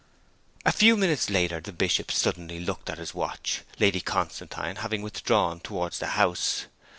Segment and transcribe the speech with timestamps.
[0.65, 5.59] A few minutes later the Bishop suddenly looked at his watch, Lady Constantine having withdrawn
[5.59, 6.65] towards the house.